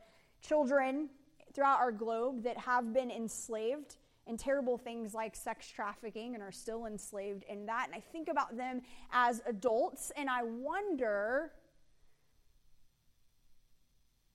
[0.47, 1.09] children
[1.53, 6.51] throughout our globe that have been enslaved in terrible things like sex trafficking and are
[6.51, 7.87] still enslaved in that.
[7.87, 8.81] And I think about them
[9.11, 11.51] as adults and I wonder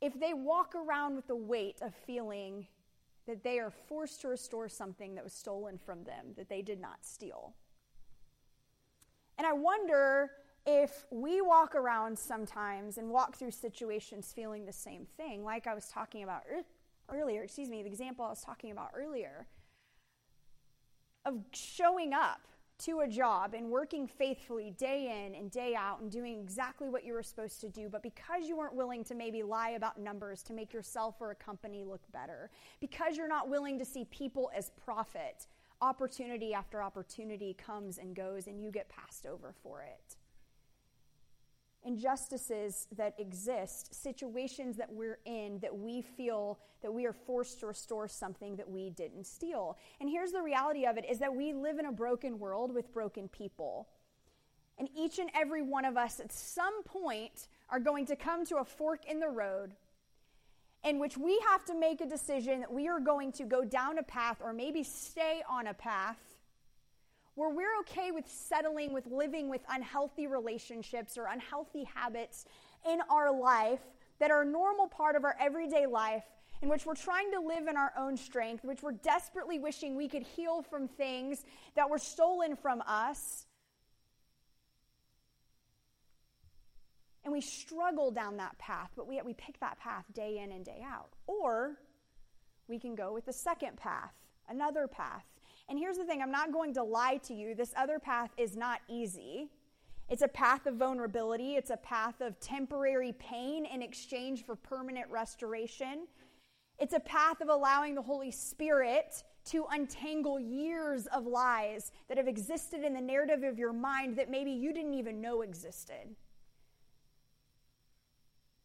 [0.00, 2.66] if they walk around with the weight of feeling
[3.26, 6.80] that they are forced to restore something that was stolen from them that they did
[6.80, 7.54] not steal.
[9.38, 10.32] And I wonder
[10.64, 15.74] if we walk around sometimes and walk through situations feeling the same thing, like I
[15.74, 16.42] was talking about
[17.08, 19.46] earlier, excuse me, the example I was talking about earlier,
[21.24, 22.40] of showing up
[22.78, 27.04] to a job and working faithfully day in and day out and doing exactly what
[27.04, 30.42] you were supposed to do, but because you weren't willing to maybe lie about numbers
[30.42, 34.50] to make yourself or a company look better, because you're not willing to see people
[34.56, 35.46] as profit,
[35.80, 40.16] opportunity after opportunity comes and goes and you get passed over for it
[41.84, 47.66] injustices that exist, situations that we're in that we feel that we are forced to
[47.66, 49.76] restore something that we didn't steal.
[50.00, 52.92] And here's the reality of it is that we live in a broken world with
[52.92, 53.88] broken people.
[54.78, 58.56] And each and every one of us at some point are going to come to
[58.56, 59.74] a fork in the road
[60.84, 63.98] in which we have to make a decision that we are going to go down
[63.98, 66.18] a path or maybe stay on a path
[67.34, 72.44] where we're okay with settling with living with unhealthy relationships or unhealthy habits
[72.90, 73.80] in our life
[74.18, 76.24] that are a normal part of our everyday life,
[76.60, 80.08] in which we're trying to live in our own strength, which we're desperately wishing we
[80.08, 83.46] could heal from things that were stolen from us.
[87.24, 90.64] And we struggle down that path, but we, we pick that path day in and
[90.64, 91.10] day out.
[91.26, 91.78] Or
[92.68, 94.12] we can go with the second path,
[94.48, 95.24] another path
[95.72, 97.54] and here's the thing I'm not going to lie to you.
[97.54, 99.48] This other path is not easy.
[100.10, 105.10] It's a path of vulnerability, it's a path of temporary pain in exchange for permanent
[105.10, 106.06] restoration.
[106.78, 112.28] It's a path of allowing the Holy Spirit to untangle years of lies that have
[112.28, 116.14] existed in the narrative of your mind that maybe you didn't even know existed.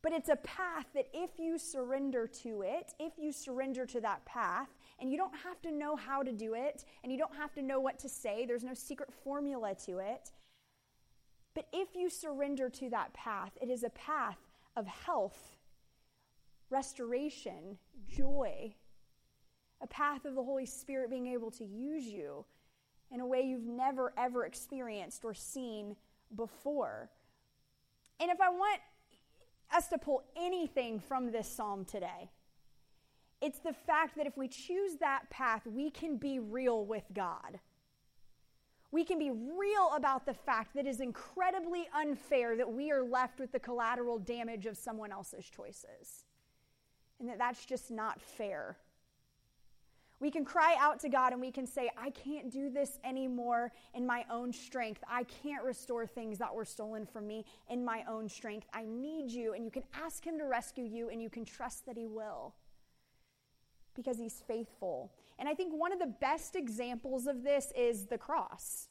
[0.02, 4.26] But it's a path that if you surrender to it, if you surrender to that
[4.26, 4.68] path,
[5.00, 7.62] and you don't have to know how to do it, and you don't have to
[7.62, 8.46] know what to say.
[8.46, 10.32] There's no secret formula to it.
[11.54, 14.38] But if you surrender to that path, it is a path
[14.76, 15.58] of health,
[16.70, 18.74] restoration, joy,
[19.82, 22.46] a path of the Holy Spirit being able to use you
[23.12, 25.96] in a way you've never, ever experienced or seen
[26.36, 27.10] before.
[28.20, 28.82] And if I want
[29.76, 32.30] us to pull anything from this psalm today,
[33.42, 37.60] it's the fact that if we choose that path, we can be real with God.
[38.92, 43.04] We can be real about the fact that it is incredibly unfair that we are
[43.04, 46.24] left with the collateral damage of someone else's choices.
[47.20, 48.78] And that that's just not fair.
[50.20, 53.72] We can cry out to God and we can say, I can't do this anymore
[53.94, 55.04] in my own strength.
[55.08, 58.66] I can't restore things that were stolen from me in my own strength.
[58.74, 59.54] I need you.
[59.54, 62.56] And you can ask Him to rescue you and you can trust that He will
[63.98, 65.12] because he's faithful.
[65.38, 68.88] And I think one of the best examples of this is the cross.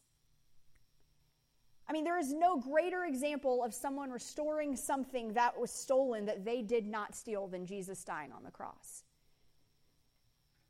[1.88, 6.45] I mean, there is no greater example of someone restoring something that was stolen that
[6.45, 9.05] they did not steal than Jesus dying on the cross.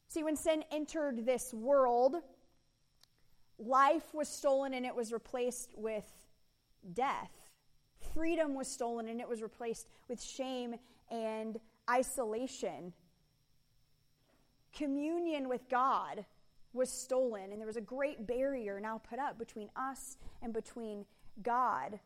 [0.09, 2.17] See, when sin entered this world,
[3.59, 6.05] life was stolen and it was replaced with
[6.93, 7.33] death.
[8.15, 10.77] Freedom was stolen and it was replaced with shame
[11.11, 11.59] and
[11.91, 12.93] isolation
[14.77, 16.25] communion with God
[16.73, 21.05] was stolen, and there was a great barrier now put up between us and between
[21.43, 21.99] God.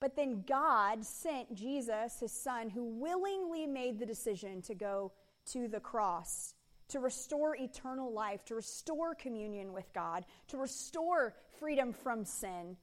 [0.00, 5.12] But then God sent Jesus, his son, who willingly made the decision to go
[5.52, 6.54] to the cross,
[6.88, 12.76] to restore eternal life, to restore communion with God, to restore freedom from sin.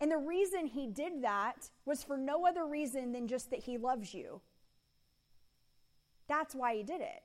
[0.00, 3.78] And the reason he did that was for no other reason than just that he
[3.78, 4.40] loves you.
[6.28, 7.22] That's why he did it.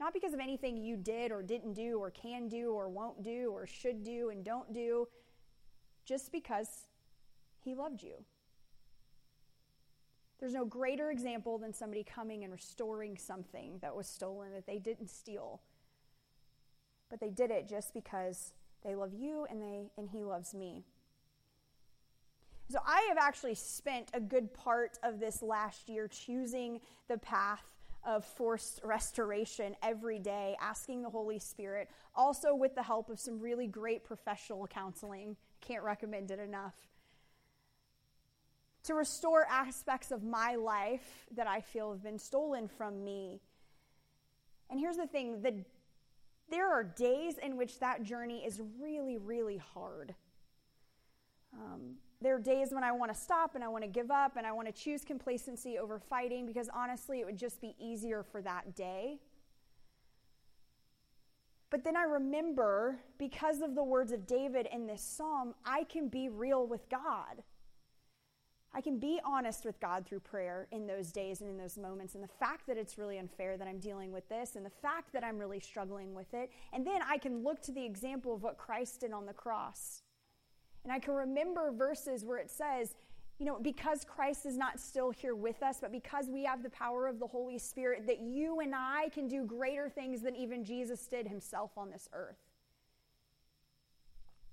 [0.00, 3.50] Not because of anything you did or didn't do or can do or won't do
[3.52, 5.08] or should do and don't do,
[6.04, 6.86] just because
[7.64, 8.24] He loved you.
[10.40, 14.78] There's no greater example than somebody coming and restoring something that was stolen that they
[14.78, 15.60] didn't steal.
[17.10, 18.52] But they did it just because
[18.82, 20.82] they love you and they and he loves me.
[22.70, 27.62] So I have actually spent a good part of this last year choosing the path
[28.04, 33.40] of forced restoration every day, asking the Holy Spirit, also with the help of some
[33.40, 35.36] really great professional counseling.
[35.60, 36.74] Can't recommend it enough.
[38.84, 43.40] To restore aspects of my life that I feel have been stolen from me.
[44.70, 45.64] And here's the thing the,
[46.50, 50.14] there are days in which that journey is really, really hard.
[51.54, 54.36] Um, there are days when I want to stop and I want to give up
[54.36, 58.22] and I want to choose complacency over fighting because honestly, it would just be easier
[58.22, 59.18] for that day.
[61.70, 66.08] But then I remember, because of the words of David in this psalm, I can
[66.08, 67.42] be real with God.
[68.74, 72.14] I can be honest with God through prayer in those days and in those moments.
[72.14, 75.12] And the fact that it's really unfair that I'm dealing with this, and the fact
[75.12, 76.50] that I'm really struggling with it.
[76.72, 80.02] And then I can look to the example of what Christ did on the cross.
[80.84, 82.94] And I can remember verses where it says,
[83.38, 86.70] you know, because Christ is not still here with us, but because we have the
[86.70, 90.64] power of the Holy Spirit, that you and I can do greater things than even
[90.64, 92.38] Jesus did himself on this earth.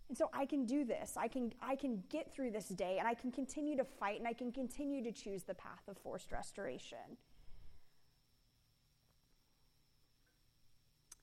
[0.08, 1.14] And so I can do this.
[1.18, 4.28] I can, I can get through this day, and I can continue to fight, and
[4.28, 6.98] I can continue to choose the path of forced restoration.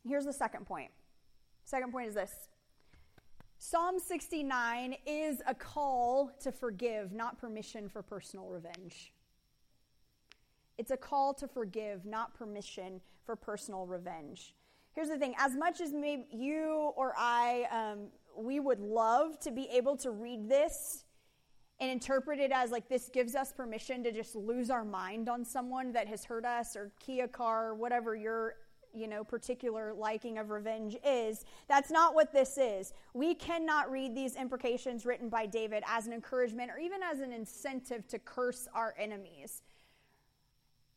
[0.06, 0.92] Here's the second point.
[1.64, 2.48] Second point is this
[3.58, 9.12] Psalm 69 is a call to forgive, not permission for personal revenge.
[10.76, 14.54] It's a call to forgive, not permission for personal revenge.
[14.92, 19.50] Here's the thing as much as maybe you or I, um, we would love to
[19.50, 21.04] be able to read this
[21.80, 25.44] and interpret it as like this gives us permission to just lose our mind on
[25.44, 28.54] someone that has hurt us or key a car, whatever your
[28.96, 31.44] you know, particular liking of revenge is.
[31.68, 32.94] That's not what this is.
[33.14, 37.32] We cannot read these imprecations written by David as an encouragement or even as an
[37.32, 39.62] incentive to curse our enemies.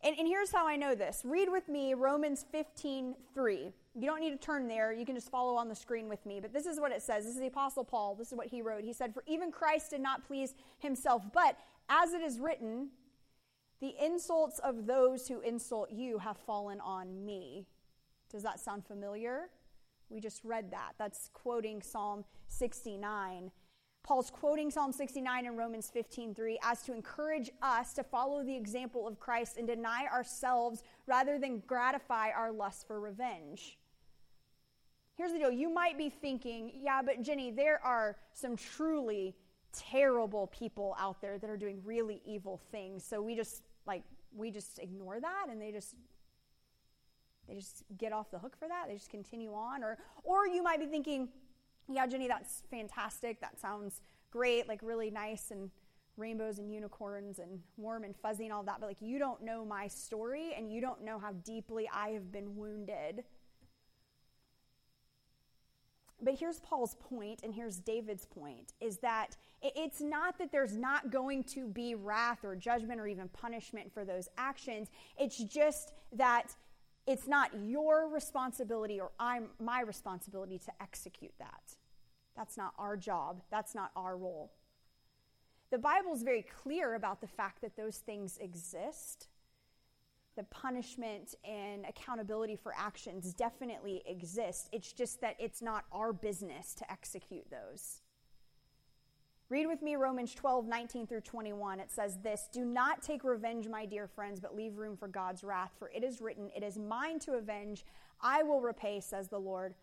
[0.01, 1.21] And, and here's how I know this.
[1.25, 3.71] Read with me Romans 15 3.
[3.95, 4.93] You don't need to turn there.
[4.93, 6.39] You can just follow on the screen with me.
[6.39, 7.25] But this is what it says.
[7.25, 8.15] This is the Apostle Paul.
[8.15, 8.83] This is what he wrote.
[8.83, 11.57] He said, For even Christ did not please himself, but
[11.89, 12.89] as it is written,
[13.81, 17.65] the insults of those who insult you have fallen on me.
[18.29, 19.49] Does that sound familiar?
[20.09, 20.93] We just read that.
[20.97, 23.51] That's quoting Psalm 69.
[24.03, 29.07] Paul's quoting Psalm 69 and Romans 15:3 as to encourage us to follow the example
[29.07, 33.77] of Christ and deny ourselves rather than gratify our lust for revenge.
[35.15, 35.51] Here's the deal.
[35.51, 39.35] You might be thinking, yeah, but Jenny, there are some truly
[39.73, 43.03] terrible people out there that are doing really evil things.
[43.03, 44.03] So we just like
[44.35, 45.95] we just ignore that and they just
[47.49, 48.85] they just get off the hook for that.
[48.87, 49.83] They just continue on.
[49.83, 51.29] Or, or you might be thinking,
[51.91, 53.41] yeah, Jenny, that's fantastic.
[53.41, 55.71] That sounds great, like really nice and
[56.17, 58.79] rainbows and unicorns and warm and fuzzy and all that.
[58.79, 62.31] But like, you don't know my story and you don't know how deeply I have
[62.31, 63.23] been wounded.
[66.21, 71.11] But here's Paul's point, and here's David's point is that it's not that there's not
[71.11, 74.89] going to be wrath or judgment or even punishment for those actions.
[75.17, 76.55] It's just that
[77.09, 81.75] it's not your responsibility or I'm my responsibility to execute that.
[82.37, 83.41] That's not our job.
[83.49, 84.51] That's not our role.
[85.71, 89.27] The Bible is very clear about the fact that those things exist.
[90.37, 94.69] The punishment and accountability for actions definitely exist.
[94.71, 98.01] It's just that it's not our business to execute those.
[99.49, 101.79] Read with me Romans 12, 19 through 21.
[101.79, 105.43] It says this Do not take revenge, my dear friends, but leave room for God's
[105.43, 107.83] wrath, for it is written, It is mine to avenge.
[108.21, 109.73] I will repay, says the Lord.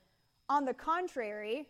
[0.49, 1.67] On the contrary,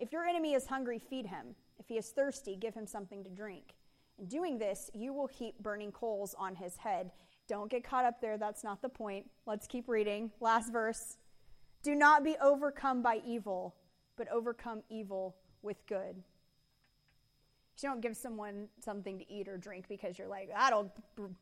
[0.00, 1.54] if your enemy is hungry, feed him.
[1.78, 3.74] If he is thirsty, give him something to drink.
[4.18, 7.12] In doing this, you will heap burning coals on his head.
[7.46, 8.36] Don't get caught up there.
[8.36, 9.30] That's not the point.
[9.46, 10.32] Let's keep reading.
[10.40, 11.18] Last verse.
[11.84, 13.76] Do not be overcome by evil,
[14.16, 16.16] but overcome evil with good.
[17.82, 20.92] You don't give someone something to eat or drink because you're like, that'll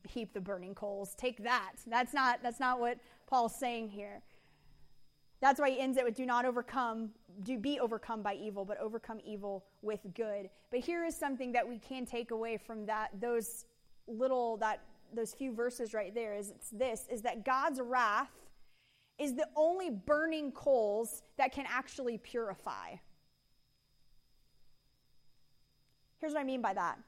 [0.07, 1.15] heap the burning coals.
[1.15, 1.73] Take that.
[1.87, 2.97] That's not, that's not what
[3.27, 4.21] Paul's saying here.
[5.41, 7.11] That's why he ends it with do not overcome,
[7.43, 10.49] do be overcome by evil, but overcome evil with good.
[10.69, 13.65] But here is something that we can take away from that, those
[14.07, 14.81] little, that,
[15.13, 18.31] those few verses right there is it's this, is that God's wrath
[19.17, 22.95] is the only burning coals that can actually purify.
[26.19, 26.99] Here's what I mean by that.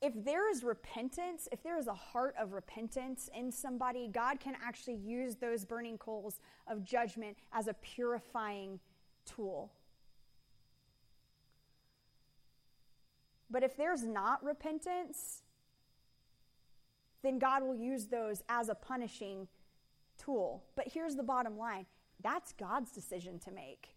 [0.00, 4.54] If there is repentance, if there is a heart of repentance in somebody, God can
[4.64, 8.78] actually use those burning coals of judgment as a purifying
[9.24, 9.72] tool.
[13.50, 15.42] But if there's not repentance,
[17.22, 19.48] then God will use those as a punishing
[20.16, 20.64] tool.
[20.76, 21.86] But here's the bottom line
[22.22, 23.88] that's God's decision to make,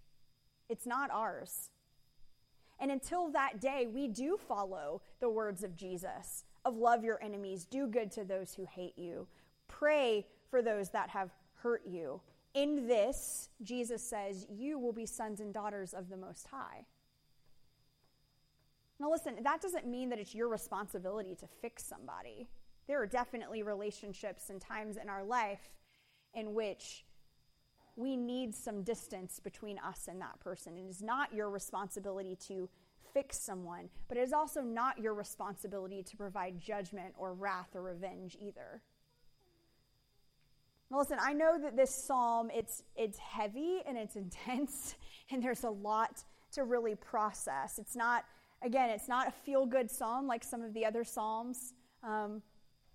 [0.69, 1.69] it's not ours.
[2.81, 7.65] And until that day, we do follow the words of Jesus of love your enemies,
[7.65, 9.27] do good to those who hate you,
[9.67, 12.21] pray for those that have hurt you.
[12.53, 16.85] In this, Jesus says, you will be sons and daughters of the Most High.
[18.99, 22.47] Now, listen, that doesn't mean that it's your responsibility to fix somebody.
[22.87, 25.71] There are definitely relationships and times in our life
[26.35, 27.05] in which
[27.95, 30.77] we need some distance between us and that person.
[30.77, 32.69] It is not your responsibility to
[33.13, 37.81] fix someone, but it is also not your responsibility to provide judgment or wrath or
[37.81, 38.81] revenge either.
[40.89, 44.95] Now listen, I know that this psalm it's it's heavy and it's intense
[45.31, 46.23] and there's a lot
[46.53, 47.79] to really process.
[47.79, 48.25] It's not
[48.61, 51.73] again, it's not a feel good psalm like some of the other psalms.
[52.03, 52.41] Um,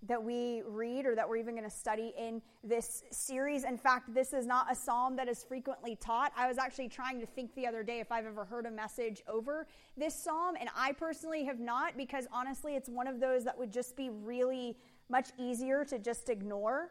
[0.06, 3.64] that we read or that we're even going to study in this series.
[3.64, 6.32] In fact, this is not a psalm that is frequently taught.
[6.36, 9.22] I was actually trying to think the other day if I've ever heard a message
[9.28, 13.58] over this psalm, and I personally have not because honestly, it's one of those that
[13.58, 14.76] would just be really
[15.08, 16.90] much easier to just ignore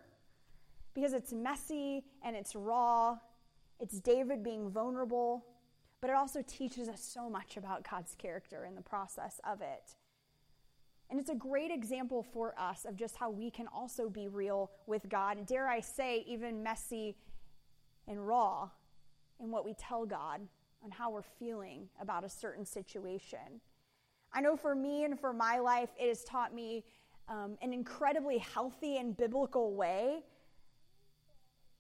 [0.94, 3.18] because it's messy and it's raw.
[3.80, 5.46] It's David being vulnerable,
[6.02, 9.96] but it also teaches us so much about God's character in the process of it.
[11.10, 14.72] And it's a great example for us of just how we can also be real
[14.88, 15.38] with God.
[15.38, 17.16] and Dare I say, even messy
[18.08, 18.70] and raw
[19.40, 20.42] in what we tell God
[20.84, 23.62] and how we're feeling about a certain situation.
[24.34, 26.84] I know for me and for my life, it has taught me
[27.28, 30.24] um, an incredibly healthy and biblical way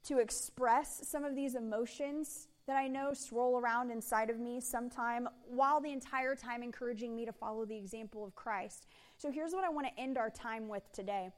[0.07, 5.27] to express some of these emotions that I know swirl around inside of me sometime,
[5.47, 8.87] while the entire time encouraging me to follow the example of Christ.
[9.17, 11.29] So here's what I want to end our time with today.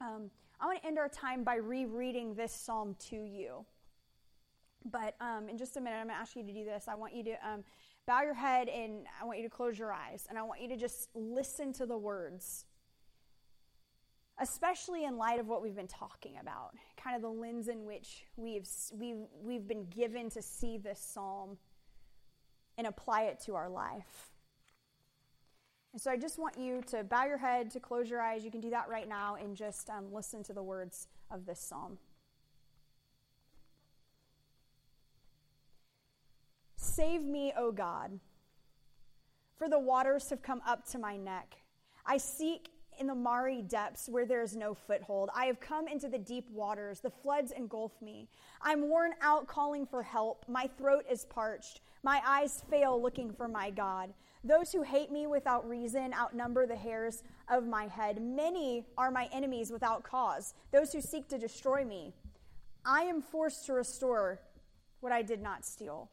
[0.00, 0.30] Um,
[0.60, 3.64] I want to end our time by rereading this psalm to you.
[4.90, 6.86] But um, in just a minute, I'm going to ask you to do this.
[6.86, 7.64] I want you to um,
[8.06, 10.26] bow your head and I want you to close your eyes.
[10.28, 12.64] And I want you to just listen to the words,
[14.38, 18.24] especially in light of what we've been talking about, kind of the lens in which
[18.36, 21.58] we've, we've, we've been given to see this psalm
[22.78, 24.29] and apply it to our life.
[25.92, 28.44] And so I just want you to bow your head, to close your eyes.
[28.44, 31.60] You can do that right now and just um, listen to the words of this
[31.60, 31.98] psalm.
[36.76, 38.18] Save me, O God,
[39.56, 41.56] for the waters have come up to my neck.
[42.06, 45.30] I seek in the miry depths where there is no foothold.
[45.34, 47.00] I have come into the deep waters.
[47.00, 48.28] The floods engulf me.
[48.62, 50.44] I'm worn out calling for help.
[50.48, 51.80] My throat is parched.
[52.02, 54.12] My eyes fail looking for my God.
[54.42, 58.22] Those who hate me without reason outnumber the hairs of my head.
[58.22, 62.14] Many are my enemies without cause, those who seek to destroy me.
[62.84, 64.40] I am forced to restore
[65.00, 66.10] what I did not steal.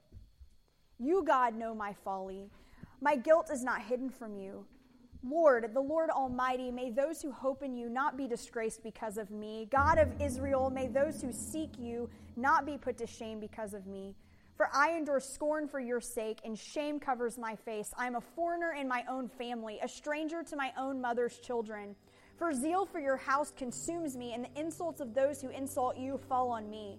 [0.99, 2.49] You, God, know my folly.
[2.99, 4.65] My guilt is not hidden from you.
[5.23, 9.31] Lord, the Lord Almighty, may those who hope in you not be disgraced because of
[9.31, 9.67] me.
[9.71, 13.87] God of Israel, may those who seek you not be put to shame because of
[13.87, 14.15] me.
[14.57, 17.93] For I endure scorn for your sake, and shame covers my face.
[17.95, 21.95] I am a foreigner in my own family, a stranger to my own mother's children.
[22.37, 26.19] For zeal for your house consumes me, and the insults of those who insult you
[26.27, 26.97] fall on me.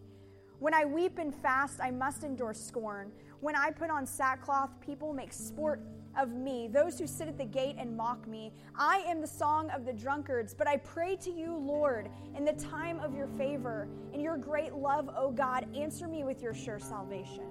[0.61, 3.11] When I weep and fast, I must endure scorn.
[3.41, 5.81] When I put on sackcloth, people make sport
[6.19, 8.53] of me, those who sit at the gate and mock me.
[8.77, 12.53] I am the song of the drunkards, but I pray to you, Lord, in the
[12.55, 13.89] time of your favor.
[14.13, 17.45] In your great love, O God, answer me with your sure salvation.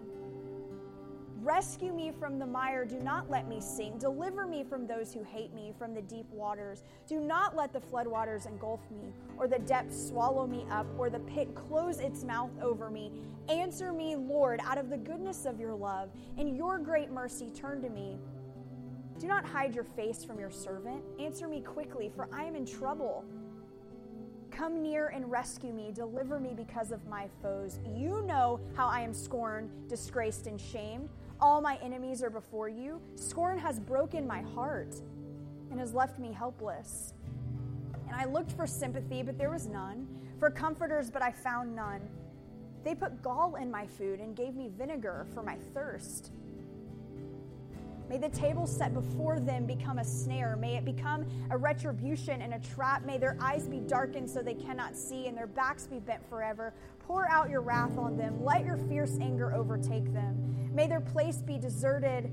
[1.41, 2.83] Rescue me from the mire.
[2.83, 3.99] Do not let me sink.
[3.99, 6.83] Deliver me from those who hate me, from the deep waters.
[7.07, 11.19] Do not let the floodwaters engulf me, or the depths swallow me up, or the
[11.19, 13.13] pit close its mouth over me.
[13.47, 16.09] Answer me, Lord, out of the goodness of your love.
[16.37, 18.17] In your great mercy, turn to me.
[19.19, 21.03] Do not hide your face from your servant.
[21.19, 23.25] Answer me quickly, for I am in trouble.
[24.51, 25.91] Come near and rescue me.
[25.91, 27.79] Deliver me because of my foes.
[27.95, 31.09] You know how I am scorned, disgraced, and shamed.
[31.39, 33.01] All my enemies are before you.
[33.15, 34.95] Scorn has broken my heart
[35.71, 37.13] and has left me helpless.
[38.07, 40.07] And I looked for sympathy, but there was none,
[40.39, 42.01] for comforters, but I found none.
[42.83, 46.31] They put gall in my food and gave me vinegar for my thirst.
[48.09, 50.55] May the table set before them become a snare.
[50.55, 53.05] May it become a retribution and a trap.
[53.05, 56.73] May their eyes be darkened so they cannot see and their backs be bent forever.
[56.99, 58.43] Pour out your wrath on them.
[58.43, 60.71] Let your fierce anger overtake them.
[60.73, 62.31] May their place be deserted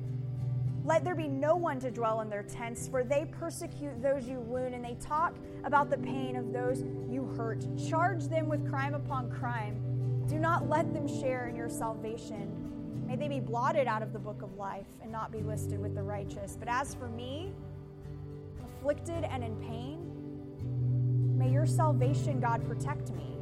[0.85, 4.41] Let there be no one to dwell in their tents, for they persecute those you
[4.41, 7.65] wound, and they talk about the pain of those you hurt.
[7.89, 9.81] Charge them with crime upon crime.
[10.29, 12.74] Do not let them share in your salvation.
[13.07, 15.95] May they be blotted out of the book of life and not be listed with
[15.95, 16.57] the righteous.
[16.59, 17.53] But as for me,
[18.63, 23.35] afflicted and in pain, may your salvation, God, protect me.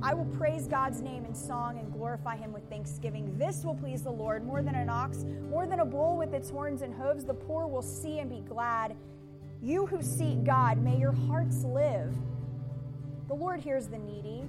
[0.00, 3.36] I will praise God's name in song and glorify him with thanksgiving.
[3.36, 6.50] This will please the Lord more than an ox, more than a bull with its
[6.50, 7.24] horns and hooves.
[7.24, 8.96] The poor will see and be glad.
[9.60, 12.14] You who seek God, may your hearts live.
[13.26, 14.44] The Lord hears the needy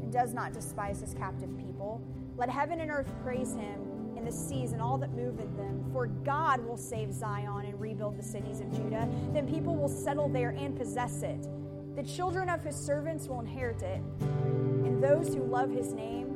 [0.00, 2.00] and does not despise his captive people.
[2.38, 5.84] Let heaven and earth praise him, and the seas and all that move in them.
[5.92, 9.08] For God will save Zion and rebuild the cities of Judah.
[9.32, 11.48] Then people will settle there and possess it.
[11.96, 16.28] The children of his servants will inherit it, and those who love his name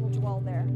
[0.00, 0.66] will dwell there.